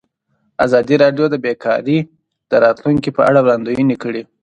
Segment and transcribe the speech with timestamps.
[0.65, 1.99] ازادي راډیو د بیکاري
[2.51, 4.21] د راتلونکې په اړه وړاندوینې کړې.